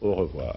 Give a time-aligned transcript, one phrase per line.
[0.00, 0.56] Au revoir.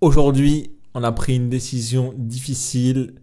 [0.00, 3.16] Aujourd'hui, on a pris une décision difficile.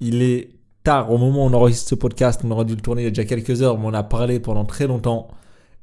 [0.00, 0.50] Il est
[0.84, 2.42] tard au moment où on enregistre ce podcast.
[2.44, 4.38] On aurait dû le tourner il y a déjà quelques heures, mais on a parlé
[4.38, 5.28] pendant très longtemps.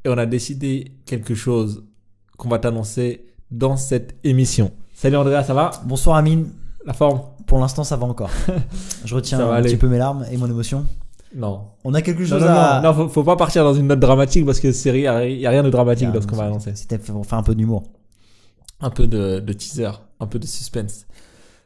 [0.05, 1.85] Et on a décidé quelque chose
[2.37, 4.71] qu'on va t'annoncer dans cette émission.
[4.99, 6.49] Salut Andrea, ça va Bonsoir Amine.
[6.83, 8.31] La forme Pour l'instant, ça va encore.
[9.05, 9.69] Je retiens un aller.
[9.69, 10.87] petit peu mes larmes et mon émotion.
[11.35, 11.65] Non.
[11.83, 12.81] On a quelque Non, chose non, à.
[12.81, 15.45] non, non, faut, faut pas partir dans une note dramatique parce que ri- il n'y
[15.45, 16.71] a rien de dramatique Ah, dans ce non, qu'on va annoncer.
[16.75, 17.83] C'était pour faire un peu d'humour.
[18.79, 21.05] un peu de, de teaser, un peu de suspense.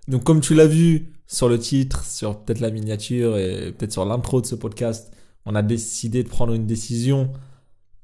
[0.10, 4.04] Donc comme tu l'as vu sur le titre, sur peut-être la miniature et peut-être sur
[4.04, 5.12] l'intro de ce podcast,
[5.46, 7.30] on a décidé de prendre une décision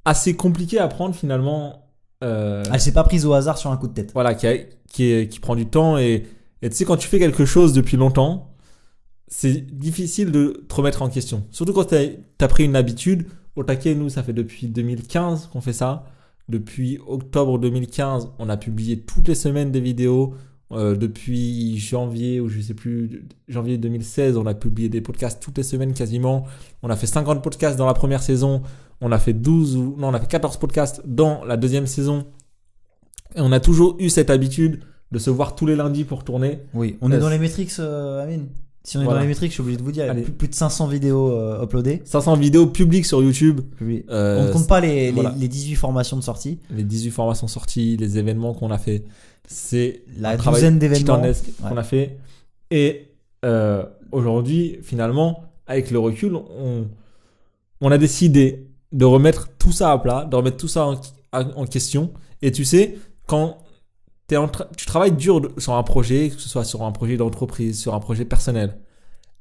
[0.05, 1.84] assez compliquée à prendre finalement.
[2.23, 4.12] Euh, Elle s'est pas prise au hasard sur un coup de tête.
[4.13, 4.57] voilà, qui, a-
[4.90, 6.23] qui, est- qui prend du temps et,
[6.62, 8.54] et tu sais quand tu fais quelque chose depuis longtemps,
[9.27, 11.43] c'est difficile de te remettre en question.
[11.51, 13.27] Surtout quand tu as, pris une habitude.
[13.55, 16.05] Au taquet, nous, ça fait depuis 2015 qu'on fait ça.
[16.48, 20.34] Depuis octobre 2015, on a publié toutes les semaines des vidéos.
[20.71, 25.57] Euh, depuis janvier ou je sais plus, janvier 2016, on a publié des podcasts toutes
[25.57, 26.45] les semaines quasiment.
[26.84, 28.62] On a fait 50 podcasts dans la première saison.
[29.01, 32.26] On a fait 12 ou non, on a fait 14 podcasts dans la deuxième saison.
[33.35, 34.79] Et on a toujours eu cette habitude
[35.12, 36.59] de se voir tous les lundis pour tourner.
[36.73, 36.98] Oui.
[37.01, 37.21] On est Yes.
[37.23, 38.48] dans les métriques, euh, Amine.
[38.84, 39.20] Si on est Voilà.
[39.20, 40.55] dans les métriques, je suis obligé de vous dire, il y a plus, plus de
[40.55, 42.01] 500 vidéos euh, uploadées.
[42.05, 43.62] 500 vidéos publiques sur YouTube.
[43.77, 44.05] Publiées.
[44.09, 45.35] Euh, On ne compte pas les, les- voilà.
[45.37, 46.59] les 18 formations de sortie.
[46.71, 49.04] les 18 formations sorties, les événements qu'on a fait.
[49.45, 51.21] C'est La douzaine d'événements.
[51.21, 51.34] Ouais.
[51.70, 52.17] qu'on a fait.
[52.71, 53.11] Et
[53.45, 56.87] euh, aujourd'hui, finalement, avec le recul, on,
[57.82, 60.90] on a décidé de remettre tout ça à plat, de remettre tout ça
[61.34, 62.13] en, question.
[62.41, 63.57] Et tu sais, quand
[64.28, 68.00] tu travailles dur sur un projet, que ce soit sur un projet d'entreprise, sur un
[68.00, 68.79] projet personnel,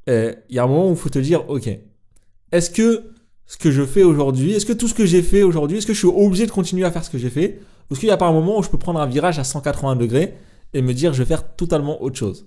[0.08, 1.68] il y a un moment où il faut te dire, ok,
[2.52, 3.12] est-ce que
[3.46, 5.94] ce que je fais aujourd'hui, est-ce que tout ce que j'ai fait aujourd'hui, est-ce que
[5.94, 7.60] je suis obligé de continuer à faire ce que j'ai fait?
[7.88, 9.44] Ou est-ce qu'il n'y a pas un moment où je peux prendre un virage à
[9.44, 10.34] 180 degrés
[10.74, 12.46] et me dire, je vais faire totalement autre chose?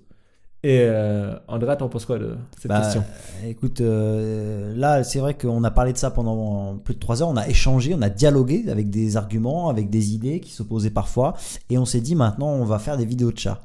[0.62, 3.04] Et euh, Andrea, t'en penses quoi de cette Bah, question?
[3.46, 7.30] Écoute, euh, là, c'est vrai qu'on a parlé de ça pendant plus de trois heures.
[7.30, 11.36] On a échangé, on a dialogué avec des arguments, avec des idées qui s'opposaient parfois.
[11.70, 13.62] Et on s'est dit, maintenant, on va faire des vidéos de chat.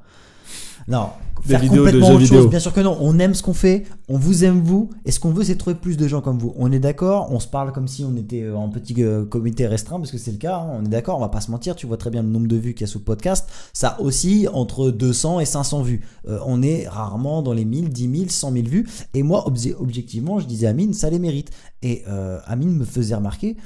[0.86, 1.08] Non,
[1.46, 2.40] Des faire vidéos complètement autre vidéo.
[2.42, 2.50] chose.
[2.50, 2.96] Bien sûr que non.
[3.00, 3.84] On aime ce qu'on fait.
[4.08, 4.90] On vous aime vous.
[5.06, 6.52] Et ce qu'on veut, c'est trouver plus de gens comme vous.
[6.58, 7.28] On est d'accord.
[7.30, 10.18] On se parle comme si on était euh, en petit euh, comité restreint, parce que
[10.18, 10.56] c'est le cas.
[10.58, 10.68] hein.
[10.78, 11.16] On est d'accord.
[11.16, 11.74] On va pas se mentir.
[11.74, 13.48] Tu vois très bien le nombre de vues qu'il y a sous le podcast.
[13.72, 16.02] Ça aussi entre 200 et 500 vues.
[16.28, 18.86] Euh, on est rarement dans les 1000, 10 000, 100 000 vues.
[19.14, 21.50] Et moi, obje- objectivement, je disais à Amine, ça les mérite.
[21.82, 23.56] Et euh, Amine me faisait remarquer,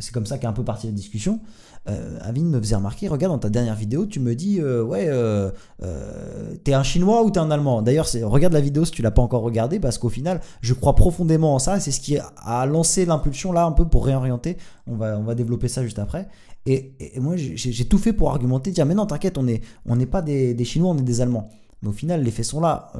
[0.00, 1.40] c'est comme ça qu'est un peu partie la discussion.
[1.88, 5.06] Euh, Amine me faisait remarquer, regarde dans ta dernière vidéo, tu me dis, euh, ouais,
[5.08, 5.50] euh,
[5.82, 9.10] euh, t'es un chinois ou t'es un allemand D'ailleurs, regarde la vidéo si tu l'as
[9.10, 11.80] pas encore regardée, parce qu'au final, je crois profondément en ça.
[11.80, 14.58] C'est ce qui a lancé l'impulsion là un peu pour réorienter.
[14.86, 16.28] On va, on va développer ça juste après.
[16.66, 20.20] Et, moi, j'ai tout fait pour argumenter, dire, mais non, t'inquiète, on n'est on pas
[20.20, 21.48] des, Chinois, on est des Allemands.
[21.80, 22.92] Mais au final, les faits sont là.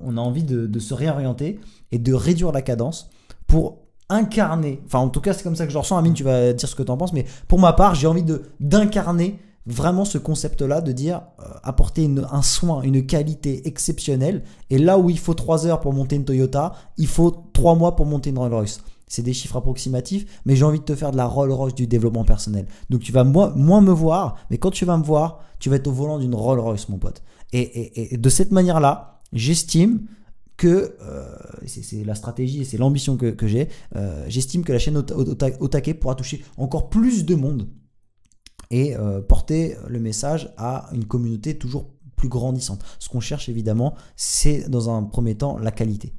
[0.00, 1.58] On a envie de se réorienter
[1.90, 3.10] et de réduire la cadence
[3.48, 3.78] pour
[4.12, 6.68] incarner, enfin en tout cas c'est comme ça que je ressens, Amine tu vas dire
[6.68, 8.24] ce que tu en penses, mais pour ma part j'ai envie
[8.60, 14.78] d'incarner vraiment ce concept-là, de dire euh, apporter une- un soin, une qualité exceptionnelle, et
[14.78, 18.06] là où il faut 3 heures pour monter une Toyota, il faut 3 mois pour
[18.06, 18.80] monter une Rolls-Royce.
[19.06, 22.24] C'est des chiffres approximatifs, mais j'ai envie de te faire de la Rolls-Royce du développement
[22.24, 22.66] personnel.
[22.90, 25.76] Donc tu vas moins, moins me voir, mais quand tu vas me voir, tu vas
[25.76, 27.22] être au volant d'une Rolls-Royce, mon pote.
[27.52, 30.00] Et, et- et de cette manière-là, j'estime
[30.68, 31.24] euh,
[31.66, 33.68] c'est la stratégie et c'est l'ambition que, j'ai.
[33.96, 37.68] euh, J'estime que la chaîne Ota- Ota- Otake pourra toucher encore plus de monde
[38.70, 42.82] et euh, porter le message à une communauté toujours plus grandissante.
[42.98, 46.12] Ce qu'on cherche évidemment, c'est dans un premier temps la qualité.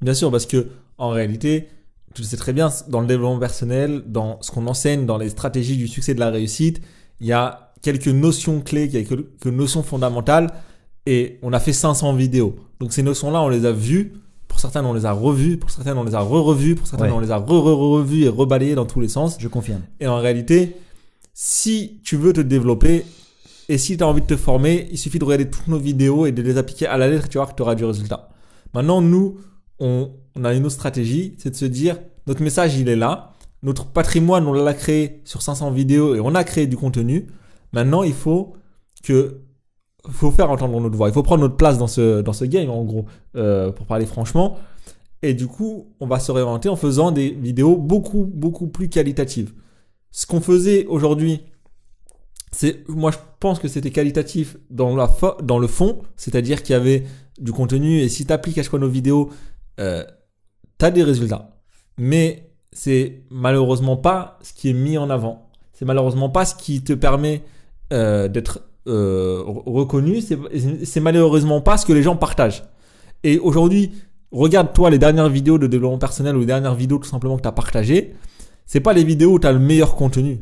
[0.00, 0.68] Bien sûr, parce que
[0.98, 1.68] en réalité,
[2.14, 5.28] tu le sais très bien, dans le développement personnel, dans ce qu'on enseigne, dans les
[5.28, 6.80] stratégies du succès de la réussite,
[7.20, 10.52] il y a quelques notions clés, quelques notions fondamentales,
[11.06, 12.56] et on a fait 500 vidéos.
[12.80, 14.12] Donc ces notions-là, on les a vues.
[14.48, 15.56] Pour certaines, on les a revues.
[15.58, 16.74] Pour certaines, on les a re-revues.
[16.76, 17.16] Pour certaines, Ouais.
[17.16, 19.36] on les a re-re-revues et rebalayées dans tous les sens.
[19.40, 19.82] Je confirme.
[20.00, 20.76] Et en réalité,
[21.32, 23.04] si tu veux te développer
[23.68, 26.26] et si tu as envie de te former, il suffit de regarder toutes nos vidéos
[26.26, 28.28] et de les appliquer à la lettre, tu vois que tu auras du résultat.
[28.74, 29.38] Maintenant, nous,
[29.80, 33.32] on, on a une autre stratégie, c'est de se dire, notre message, il est là.
[33.62, 37.26] Notre patrimoine, on l'a créé sur 500 vidéos et on a créé du contenu.
[37.72, 38.52] Maintenant, il faut
[39.02, 39.40] que
[40.12, 41.08] faut faire entendre notre voix.
[41.08, 43.06] Il faut prendre notre place dans ce, dans ce game, en gros,
[43.36, 44.58] euh, pour parler franchement.
[45.22, 49.52] Et du coup, on va se réorienter en faisant des vidéos beaucoup, beaucoup plus qualitatives.
[50.10, 51.40] Ce qu'on faisait aujourd'hui,
[52.52, 55.10] c'est moi, je pense que c'était qualitatif dans, la
[55.42, 57.04] dans le fond, c'est-à-dire qu'il y avait
[57.40, 59.30] du contenu et si tu appliques à nos vidéos,
[59.80, 60.04] euh,
[60.78, 61.50] tu as des résultats.
[61.98, 65.50] Mais c'est malheureusement pas ce qui est mis en avant.
[65.72, 67.42] C'est malheureusement pas ce qui te permet
[67.92, 70.20] euh, d'être euh, re- reconnu.
[70.20, 72.64] C'est- malheureusement pas ce que les gens partagent.
[73.22, 73.92] Et aujourd'hui,
[74.32, 77.48] regarde-toi les dernières vidéos de développement personnel ou les dernières vidéos tout simplement que tu
[77.48, 78.14] as partagées.
[78.66, 80.40] C'est pas les vidéos où tu as le meilleur contenu.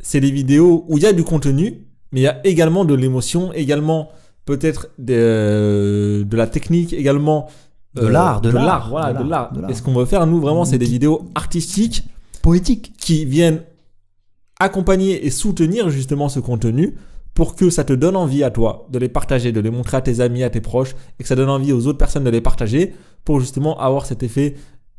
[0.00, 2.94] C'est les vidéos où il y a du contenu, mais il y a également de
[2.94, 4.08] l'émotion, également
[4.46, 7.48] peut-être de, de la technique, également
[7.94, 9.52] De l'art, de l'art, voilà, de de l'art, l'art.
[9.52, 9.70] de l'art.
[9.70, 12.04] Et ce qu'on veut faire, nous, vraiment, c'est des vidéos artistiques
[12.42, 12.92] Poétique.
[12.98, 13.62] qui viennent
[14.58, 16.94] accompagner et soutenir justement ce contenu
[17.34, 20.00] pour que ça te donne envie à toi de les partager, de les montrer à
[20.00, 22.40] tes amis, à tes proches, et que ça donne envie aux autres personnes de les
[22.40, 22.94] partager
[23.24, 24.56] pour justement avoir cet effet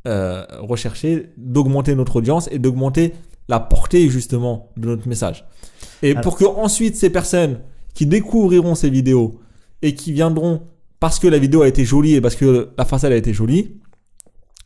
[0.07, 3.13] euh, recherché d'augmenter notre audience et d'augmenter
[3.47, 5.45] la portée justement de notre message.
[6.01, 7.59] Et pour que ensuite ces personnes
[7.93, 9.39] qui découvriront ces vidéos
[9.81, 10.61] et qui viendront
[10.99, 13.81] parce que la vidéo a été jolie et parce que la façade a été jolie,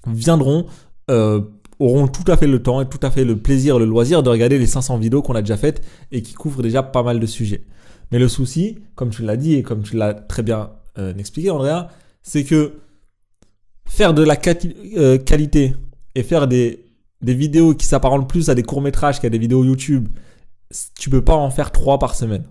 [0.05, 0.67] viendront,
[1.09, 1.41] euh,
[1.79, 4.29] auront tout à fait le temps et tout à fait le plaisir, le loisir de
[4.29, 5.81] regarder les 500 vidéos qu'on a déjà faites
[6.11, 7.63] et qui couvrent déjà pas mal de sujets.
[8.11, 11.49] Mais le souci, comme tu l'as dit et comme tu l'as très bien euh, expliqué,
[11.49, 11.89] Andrea,
[12.21, 12.73] c'est que
[13.85, 14.37] faire de la
[14.97, 15.75] euh, qualité
[16.15, 16.81] et faire des,
[17.21, 20.09] vidéos qui s'apparentent plus à des courts-métrages qu'à des vidéos YouTube,
[20.99, 22.43] tu peux pas en faire trois par semaine.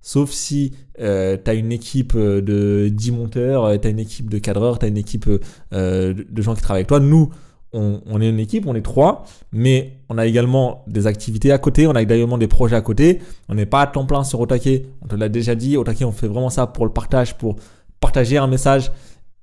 [0.00, 4.38] Sauf si tu as une équipe euh, de 10 monteurs, tu as une équipe de
[4.38, 5.28] cadreurs, tu as une équipe
[5.72, 7.00] euh, de gens qui travaillent avec toi.
[7.00, 7.30] Nous,
[7.72, 11.58] on, on est une équipe, on est trois, mais on a également des activités à
[11.58, 13.20] côté, on a également des projets à côté.
[13.48, 15.76] On n'est pas à temps plein sur Otake, on te l'a déjà dit.
[15.76, 17.56] Otake, on fait vraiment ça pour le partage, pour
[18.00, 18.90] partager un message.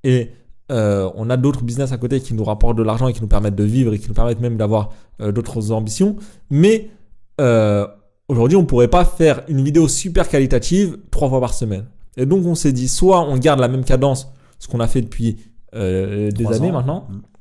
[0.02, 0.30] Et
[0.72, 3.28] euh, on a d'autres business à côté qui nous rapportent de l'argent et qui nous
[3.28, 4.90] permettent de vivre et qui nous permettent même d'avoir
[5.20, 6.16] euh, d'autres ambitions.
[6.50, 6.90] Mais
[7.40, 7.86] euh,
[8.28, 11.84] aujourd'hui, on ne pourrait pas faire une vidéo super qualitative trois fois par semaine.
[12.16, 15.02] Et donc, on s'est dit, soit on garde la même cadence, ce qu'on a fait
[15.02, 15.36] depuis
[15.72, 16.72] des années ans.
[16.72, 17.35] maintenant, Mm.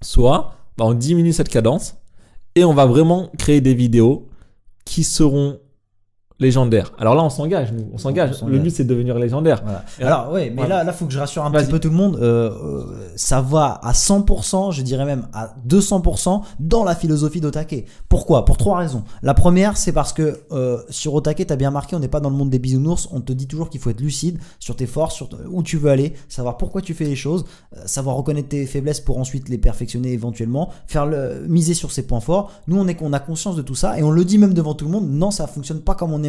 [0.00, 1.96] Soit bah, on diminue cette cadence
[2.54, 4.28] et on va vraiment créer des vidéos
[4.84, 5.60] qui seront
[6.40, 6.92] légendaires.
[6.98, 8.42] Alors là, on s'engage, nous, on s'engage.
[8.46, 9.60] Le but, c'est de devenir légendaire.
[9.64, 9.84] Voilà.
[10.00, 10.68] Alors ouais, mais Ouais.
[10.68, 12.16] là, là, faut que je rassure un petit peu tout le monde.
[12.16, 12.84] Euh, euh,
[13.16, 17.86] ça va à 100%, je dirais même à 200% dans la philosophie d'Otake.
[18.08, 18.44] Pourquoi?
[18.44, 19.02] Pour trois raisons.
[19.22, 22.30] La première, c'est parce que euh, sur Otake, t'as bien marqué, on n'est pas dans
[22.30, 23.08] le monde des bisounours.
[23.12, 25.90] On te dit toujours qu'il faut être lucide sur tes forces, sur où tu veux
[25.90, 27.44] aller, savoir pourquoi tu fais les choses,
[27.76, 32.02] euh, savoir reconnaître tes faiblesses pour ensuite les perfectionner éventuellement, faire le miser sur ses
[32.06, 32.52] points forts.
[32.68, 34.74] Nous, on est qu'on a conscience de tout ça et on le dit même devant
[34.74, 35.08] tout le monde.
[35.10, 36.22] Non, ça fonctionne pas comme on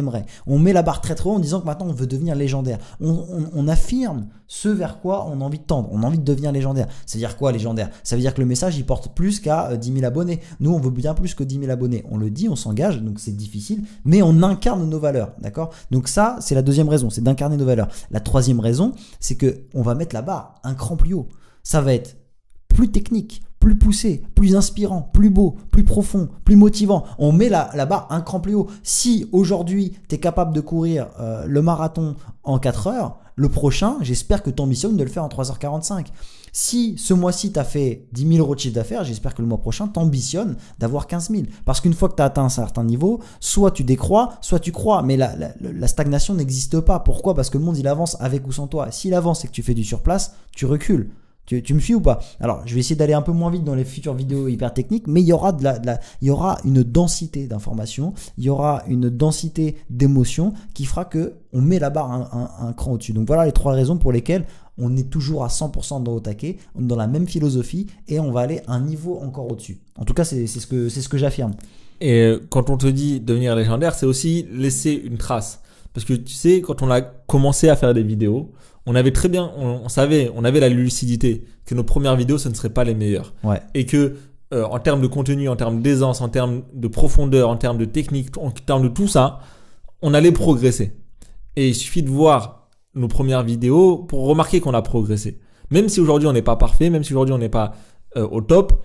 [0.46, 2.78] On met la barre très très haut en disant que maintenant on veut devenir légendaire.
[3.00, 5.88] On, affirme ce vers quoi on a envie de tendre.
[5.92, 6.88] On a envie de devenir légendaire.
[7.06, 7.90] Ça veut dire quoi légendaire?
[8.02, 10.40] Ça veut dire que le message il porte plus qu'à euh, 10 000 abonnés.
[10.60, 12.04] Nous, on veut bien plus que 10 000 abonnés.
[12.10, 15.70] On le dit, on s'engage, donc c'est difficile, mais on incarne nos valeurs, d'accord?
[15.90, 17.88] Donc ça, c'est la deuxième raison, c'est d'incarner nos valeurs.
[18.10, 21.28] La troisième raison, c'est que on va mettre la barre un cran plus haut.
[21.62, 22.16] Ça va être
[22.68, 27.04] plus technique, plus poussé, plus inspirant, plus beau, plus profond, plus motivant.
[27.18, 28.66] On met la, la barre un cran plus haut.
[28.82, 33.96] Si aujourd'hui tu es capable de courir euh, le marathon en 4 heures, le prochain,
[34.00, 36.06] j'espère que tu ambitionnes de le faire en 3h45.
[36.52, 39.46] Si ce mois-ci tu as fait 10 000 euros de chiffre d'affaires, j'espère que le
[39.48, 41.42] mois prochain tu ambitionnes d'avoir 15 000.
[41.64, 44.72] Parce qu'une fois que tu as atteint un certain niveau, soit tu décrois, soit tu
[44.72, 45.02] crois.
[45.02, 46.98] Mais la, la- la stagnation n'existe pas.
[47.00, 47.34] Pourquoi?
[47.34, 48.90] Parce que le monde il avance avec ou sans toi.
[48.90, 51.10] S'il avance et que tu fais du surplace, tu recules.
[51.50, 53.64] Tu, tu me suis ou pas Alors, je vais essayer d'aller un peu moins vite
[53.64, 55.80] dans les futures vidéos hyper techniques, mais il y aura de la,
[56.22, 61.34] il y aura une densité d'informations, il y aura une densité d'émotions qui fera que
[61.52, 63.14] on met la barre un, cran au-dessus.
[63.14, 64.46] Donc voilà les trois raisons pour lesquelles
[64.78, 68.20] on est toujours à 100% dans au taquet, on est dans la même philosophie et
[68.20, 69.80] on va aller un niveau encore au-dessus.
[69.98, 71.54] En tout cas, c'est ce que ce que j'affirme.
[72.00, 75.62] Et euh, quand on te dit devenir légendaire, c'est aussi laisser une trace.
[75.94, 78.52] Parce que tu sais, quand on a commencé à faire des vidéos,
[78.86, 82.38] on avait très bien, on, on savait, on avait la lucidité que nos premières vidéos,
[82.38, 83.34] ce ne seraient pas les meilleures.
[83.44, 83.60] Ouais.
[83.74, 84.16] Et que
[84.52, 87.84] euh, en termes de contenu, en termes d'aisance, en termes de profondeur, en termes de
[87.84, 89.40] technique, en termes de tout ça,
[90.02, 90.92] on allait progresser.
[91.54, 95.38] Et il suffit de voir nos premières vidéos pour remarquer qu'on a progressé.
[95.70, 97.74] Même si aujourd'hui on n'est pas parfait, même si aujourd'hui on n'est pas
[98.16, 98.84] euh, au top,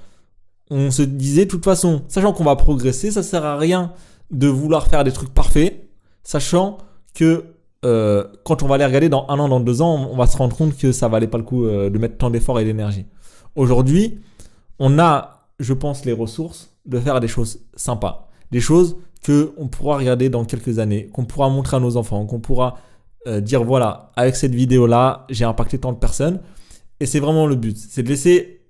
[0.70, 3.94] on se disait de toute façon, sachant qu'on va progresser, ça sert à rien
[4.30, 5.90] de vouloir faire des trucs parfaits,
[6.24, 6.78] sachant
[7.16, 7.46] que
[7.86, 10.36] euh, quand on va les regarder dans un an, dans deux ans, on va se
[10.38, 13.06] rendre compte que ça valait pas le coup euh, de mettre tant d'efforts et d'énergie.
[13.56, 14.20] Aujourd'hui,
[14.80, 19.68] on a, je pense, les ressources de faire des choses sympas, des choses que on
[19.68, 22.78] pourra regarder dans quelques années, qu'on pourra montrer à nos enfants, qu'on pourra
[23.28, 26.42] euh, dire voilà, avec cette vidéo là, j'ai impacté tant de personnes,
[27.00, 28.62] et c'est vraiment le but, c'est de laisser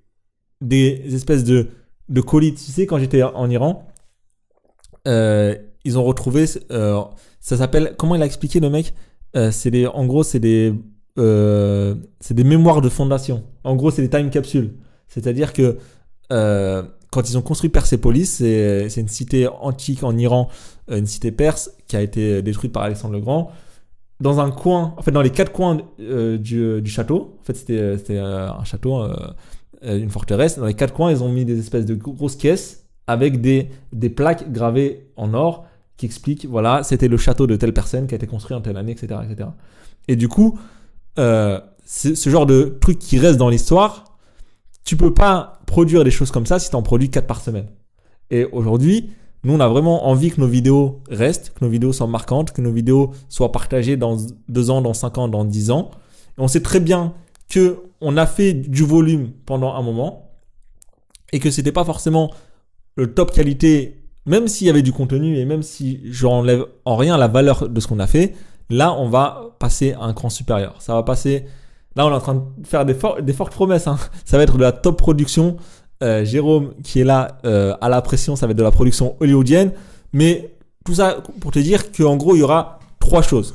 [0.60, 1.68] des espèces de
[2.08, 2.54] de colis.
[2.54, 3.86] Tu sais, quand j'étais en Iran,
[5.86, 7.00] ils ont retrouvé, euh,
[7.38, 8.92] ça s'appelle, comment il a expliqué le mec?
[9.36, 10.74] Euh, C'est des, en gros, c'est des,
[11.16, 13.44] euh, c'est des mémoires de fondation.
[13.62, 14.74] En gros, c'est des time capsules.
[15.06, 15.78] C'est-à-dire que
[16.28, 20.48] quand ils ont construit Persépolis, c'est une cité antique en Iran,
[20.90, 23.52] une cité perse qui a été détruite par Alexandre le Grand.
[24.18, 28.64] Dans un coin, en fait, dans les quatre coins du, château, en fait, c'était un
[28.64, 29.06] château,
[29.82, 30.58] une forteresse.
[30.58, 34.10] Dans les quatre coins, ils ont mis des espèces de grosses caisses avec des, des
[34.10, 35.64] plaques gravées en or
[35.96, 38.76] qui expliquent, voilà, c'était le château de telle personne qui a été construit en telle
[38.76, 39.20] année, etc.
[39.28, 39.48] etc.
[40.08, 40.58] Et du coup,
[41.18, 44.18] euh, ce genre de truc qui reste dans l'histoire,
[44.84, 47.66] tu peux pas produire des choses comme ça si tu en produis 4 par semaine.
[48.30, 49.10] Et aujourd'hui,
[49.44, 52.60] nous, on a vraiment envie que nos vidéos restent, que nos vidéos soient marquantes, que
[52.60, 54.16] nos vidéos soient partagées dans
[54.48, 55.90] 2 ans, dans 5 ans, dans 10 ans.
[56.36, 57.14] Et on sait très bien
[57.48, 60.32] que on a fait du volume pendant un moment
[61.32, 62.32] et que c'était pas forcément
[62.96, 66.96] le top qualité, même s'il y avait du contenu et même si je enlève en
[66.96, 68.34] rien la valeur de ce qu'on a fait,
[68.70, 70.74] là, on va passer à un cran supérieur.
[70.80, 71.46] Ça va passer.
[71.94, 73.86] Là, on est en train de faire des fortes promesses.
[73.86, 73.98] hein.
[74.24, 75.56] Ça va être de la top production.
[76.02, 79.16] Euh, Jérôme, qui est là euh, à la pression, ça va être de la production
[79.20, 79.72] hollywoodienne.
[80.12, 80.54] Mais
[80.84, 83.54] tout ça pour te dire qu'en gros, il y aura trois choses.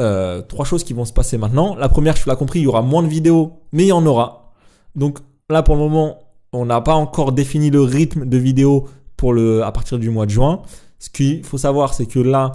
[0.00, 1.76] Euh, trois choses qui vont se passer maintenant.
[1.76, 4.06] La première, tu l'as compris, il y aura moins de vidéos, mais il y en
[4.06, 4.52] aura.
[4.96, 5.18] Donc
[5.50, 6.18] là, pour le moment,
[6.52, 10.26] on n'a pas encore défini le rythme de vidéos pour le, à partir du mois
[10.26, 10.62] de juin.
[10.98, 12.52] Ce qu'il faut savoir, c'est que là,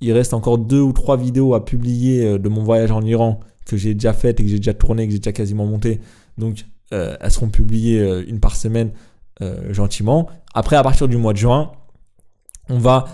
[0.00, 3.40] il reste encore deux ou trois vidéos à publier euh, de mon voyage en Iran
[3.64, 6.00] que j'ai déjà faites et que j'ai déjà tourné, que j'ai déjà quasiment monté.
[6.36, 8.90] Donc, euh, elles seront publiées euh, une par semaine
[9.70, 10.28] gentiment.
[10.54, 11.72] Après, à partir du mois de juin,
[12.68, 13.06] on va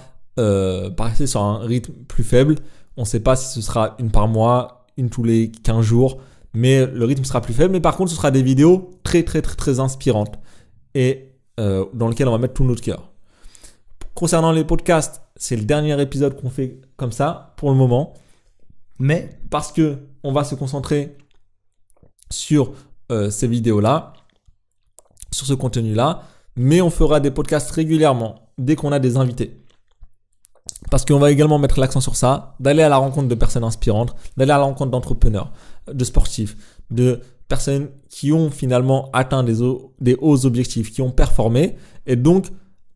[0.95, 2.57] passer sur un rythme plus faible.
[2.99, 6.19] On ne sait pas si ce sera une par mois, une tous les 15 jours,
[6.52, 7.73] mais le rythme sera plus faible.
[7.73, 10.38] Mais par contre, ce sera des vidéos très, très, très, très inspirantes
[10.95, 13.10] et euh, dans lesquelles on va mettre tout notre cœur.
[14.14, 18.14] Concernant les podcasts, c'est le dernier épisode qu'on fait comme ça pour le moment
[18.98, 21.16] Mais parce que on va se concentrer
[22.30, 22.72] sur
[23.10, 24.12] euh, ces vidéos-là,
[25.32, 26.22] sur ce contenu-là,
[26.56, 29.64] mais on fera des podcasts régulièrement dès qu'on a des invités.
[30.90, 34.14] Parce qu'on va également mettre l'accent sur ça, d'aller à la rencontre de personnes inspirantes,
[34.36, 35.52] d'aller à la rencontre d'entrepreneurs,
[35.92, 36.56] de sportifs,
[36.90, 39.57] de personnes qui ont finalement atteint des,
[40.00, 41.76] des hauts objectifs, qui ont performé.
[42.07, 42.47] Et donc,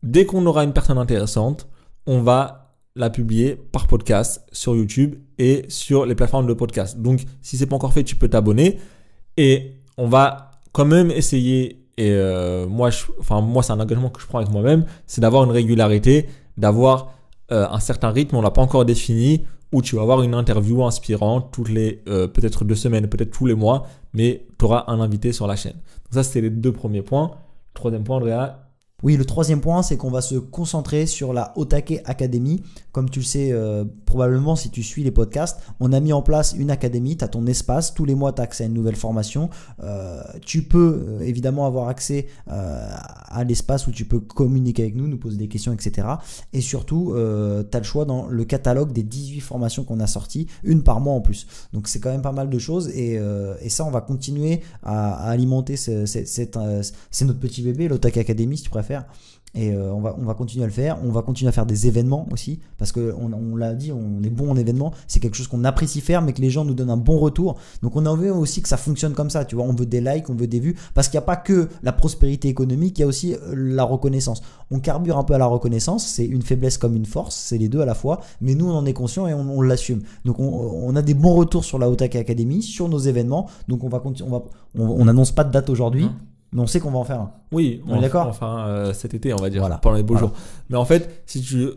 [0.03, 1.67] dès qu'on aura une personne intéressante,
[2.05, 2.63] on va
[2.95, 6.99] la publier par podcast sur YouTube et sur les plateformes de podcast.
[6.99, 8.79] Donc, si c'est pas encore fait, tu peux t'abonner
[9.37, 11.85] et on va quand même essayer.
[11.97, 15.21] Et euh, moi, je, enfin moi, c'est un engagement que je prends avec moi-même, c'est
[15.21, 17.13] d'avoir une régularité, d'avoir
[17.51, 18.35] euh, un certain rythme.
[18.35, 22.27] On l'a pas encore défini où tu vas avoir une interview inspirante toutes les euh,
[22.27, 25.73] peut-être deux semaines, peut-être tous les mois, mais tu auras un invité sur la chaîne.
[25.73, 27.31] Donc ça, c'était les deux premiers points.
[27.73, 28.59] Troisième point, Andrea,
[29.01, 32.61] Oui, le troisième point, c'est qu'on va se concentrer sur la Otake Academy.
[32.91, 36.21] Comme tu le sais euh, probablement si tu suis les podcasts, on a mis en
[36.21, 38.73] place une académie, tu as ton espace, tous les mois tu as accès à une
[38.73, 39.49] nouvelle formation.
[39.81, 42.87] Euh, tu peux évidemment avoir accès euh,
[43.33, 46.07] à l'espace où tu peux communiquer avec nous, nous poser des questions, etc.
[46.53, 50.47] Et surtout, tu as le choix dans le catalogue des 18 formations qu'on a sorties,
[50.63, 51.47] une par mois en plus.
[51.73, 55.13] Donc c'est quand même pas mal de choses et, euh, ça, on va continuer à,
[55.13, 59.05] à alimenter euh, c'est notre petit bébé, l'Otake Academy si tu préfères.
[59.55, 60.97] Et euh, on, va, on va continuer à le faire.
[61.03, 62.59] On va continuer à faire des événements aussi.
[62.77, 64.93] Parce qu'on on, l'a dit, on est bon en événements.
[65.07, 67.57] C'est quelque chose qu'on apprécie faire, mais que les gens nous donnent un bon retour.
[67.81, 69.45] Donc on en veut aussi que ça fonctionne comme ça.
[69.45, 70.75] Tu vois, on veut des likes, on veut des vues.
[70.93, 73.83] Parce qu'il n'y a pas que la prospérité économique, il y a aussi euh, la
[73.83, 74.41] reconnaissance.
[74.71, 76.07] On carbure un peu à la reconnaissance.
[76.07, 77.35] C'est une faiblesse comme une force.
[77.35, 78.21] C'est les deux à la fois.
[78.41, 80.01] Mais nous, on en est conscient et on, l'assume.
[80.25, 83.47] Donc on, a des bons retours sur la Otake Academy, sur nos événements.
[83.67, 84.29] Donc on va continuer.
[84.29, 84.43] On va,
[84.75, 86.05] on annonce pas de date aujourd'hui.
[86.05, 86.17] Hein
[86.53, 87.31] Mais on sait qu'on va en faire un.
[87.51, 89.77] Oui, On est d'accord Enfin, euh, cet été, on va dire, Voilà.
[89.79, 90.27] pendant les beaux Voilà.
[90.27, 90.35] jours.
[90.69, 91.67] Mais en fait, si tu,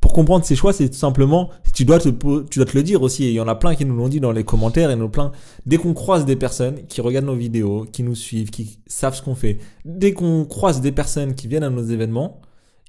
[0.00, 3.02] pour comprendre ces choix, c'est tout simplement, tu dois te, tu dois te le dire
[3.02, 3.24] aussi.
[3.24, 5.08] Et il y en a plein qui nous l'ont dit dans les commentaires et nous
[5.08, 5.32] plein.
[5.64, 9.22] Dès qu'on croise des personnes qui regardent nos vidéos, qui nous suivent, qui savent ce
[9.22, 12.40] qu'on fait, dès qu'on croise des personnes qui viennent à nos événements,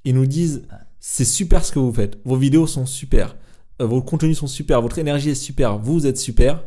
[0.04, 0.64] ils nous disent,
[1.00, 2.18] c'est super ce que vous faites.
[2.26, 3.36] Vos vidéos sont super.
[3.82, 4.82] Euh, vos contenus sont super.
[4.82, 5.78] Votre énergie est super.
[5.78, 6.64] Vous êtes super.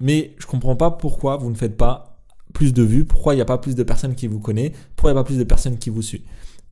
[0.00, 2.11] Mais je comprends pas pourquoi vous ne faites pas
[2.52, 5.10] plus de vues, pourquoi il n'y a pas plus de personnes qui vous connaissent, pourquoi
[5.10, 6.22] il n'y a pas plus de personnes qui vous suivent.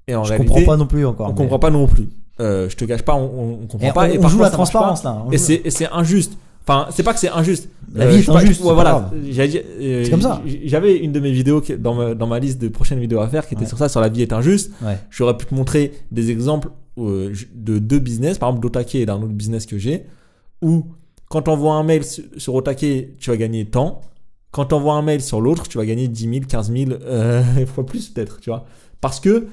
[0.08, 1.26] Et en Je réalité, comprends pas non plus encore.
[1.26, 2.08] on mais- comprend pas non plus.
[2.40, 4.00] Euh, je te cache pas, on, on, on comprend Et pas.
[4.02, 5.10] on, et on parfois, joue la transparence pas.
[5.10, 5.24] là.
[5.26, 6.32] On Et c'est injuste.
[6.66, 7.68] Enfin, c'est pas que c'est injuste.
[7.94, 9.10] La vie je est pas, injuste, voilà.
[9.14, 10.40] euh, C'est comme ça.
[10.64, 13.28] J'avais une de mes vidéos qui- dans ma, dans ma liste de prochaines vidéos à
[13.28, 13.68] faire qui était Ouais.
[13.68, 14.70] sur ça, sur la vie est injuste.
[14.82, 14.98] Ouais.
[15.10, 16.68] J'aurais pu te montrer des exemples
[16.98, 20.04] euh, de deux business, par exemple d'Otake et d'un autre business que j'ai,
[20.62, 20.84] où
[21.28, 24.00] quand tu envoies un mail sur, sur Otake, tu vas gagner tant.
[24.50, 27.66] Quand tu envoies un mail sur l'autre, tu vas gagner 10 000, 15 000 euh,
[27.66, 28.64] fois plus peut-être, tu vois.
[29.00, 29.48] Parce que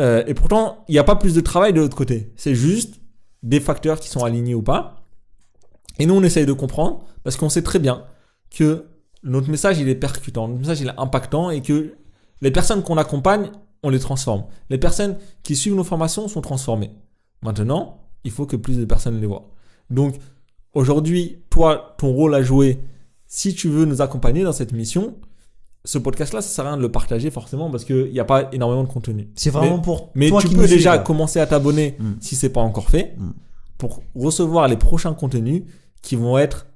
[0.00, 2.32] Euh, et pourtant, il n'y a pas plus de travail de l'autre côté.
[2.36, 3.00] C'est juste
[3.42, 5.04] des facteurs qui sont alignés ou pas.
[5.98, 8.04] Et nous, on essaye de comprendre parce qu'on sait très bien
[8.50, 8.86] que
[9.24, 11.94] notre message, il est percutant, notre message, il est impactant et que
[12.40, 13.50] les personnes qu'on accompagne,
[13.82, 14.44] on les transforme.
[14.70, 16.92] Les personnes qui suivent nos formations sont transformées.
[17.42, 19.50] Maintenant, il faut que plus de personnes les voient.
[19.90, 20.14] Donc,
[20.74, 22.78] aujourd'hui, toi, ton rôle à jouer,
[23.28, 25.14] si tu veux nous accompagner dans cette mission,
[25.84, 28.48] ce podcast-là, ça sert à rien de le partager forcément parce qu'il n'y a pas
[28.52, 29.28] énormément de contenu.
[29.36, 32.12] C'est vraiment Mais- pour Mais toi tu qui peux déjà suis, commencer à t'abonner Mm.
[32.20, 33.30] si c'est pas encore fait Mm.
[33.78, 35.62] pour recevoir les prochains contenus
[36.02, 36.66] qui vont être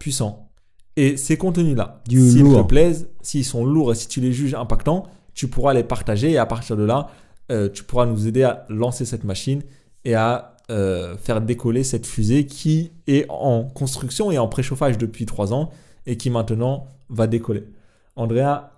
[0.00, 0.48] puissants.
[0.96, 5.04] Et ces contenus-là, s'ils te plaisent, s'ils sont lourds et si tu les juges impactants,
[5.34, 7.08] tu pourras les partager et à partir de là,
[7.50, 9.62] euh, tu pourras nous aider à lancer cette machine
[10.04, 15.26] et à euh, faire décoller cette fusée qui est en construction et en préchauffage depuis
[15.26, 15.70] trois ans
[16.06, 17.64] et qui maintenant va décoller.
[18.16, 18.70] Andrea,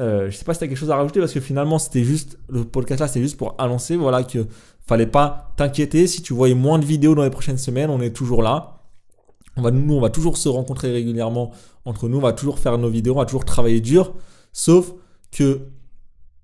[0.00, 2.04] euh, je sais pas si tu as quelque chose à rajouter parce que finalement c'était
[2.04, 4.46] juste le podcast là, c'était juste pour annoncer voilà que
[4.86, 8.14] fallait pas t'inquiéter si tu voyais moins de vidéos dans les prochaines semaines, on est
[8.14, 8.78] toujours là.
[9.56, 11.50] On va, nous, on va toujours se rencontrer régulièrement
[11.84, 14.14] entre nous, on va toujours faire nos vidéos, on va toujours travailler dur,
[14.52, 14.92] sauf
[15.30, 15.68] que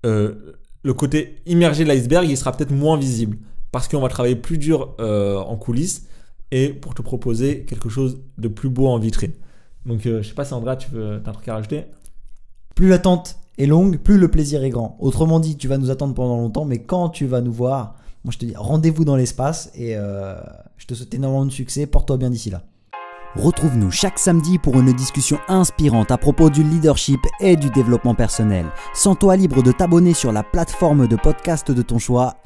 [0.05, 0.53] euh,
[0.83, 3.37] le côté immergé de l'iceberg, il sera peut-être moins visible
[3.71, 6.07] parce qu'on va travailler plus dur euh, en coulisses
[6.51, 9.33] et pour te proposer quelque chose de plus beau en vitrine.
[9.85, 11.85] Donc, euh, je sais pas si Andrea, tu veux, un truc à rajouter?
[12.75, 14.97] Plus l'attente est longue, plus le plaisir est grand.
[14.99, 18.31] Autrement dit, tu vas nous attendre pendant longtemps, mais quand tu vas nous voir, moi
[18.31, 20.35] je te dis rendez-vous dans l'espace et euh,
[20.77, 21.85] je te souhaite énormément de succès.
[21.85, 22.63] Porte-toi bien d'ici là.
[23.35, 28.65] Retrouve-nous chaque samedi pour une discussion inspirante à propos du leadership et du développement personnel.
[28.95, 32.37] Sens-toi libre de t'abonner sur la plateforme de podcast de ton choix.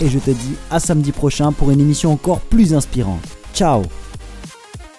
[0.00, 3.20] Et je te dis à samedi prochain pour une émission encore plus inspirante.
[3.54, 3.82] Ciao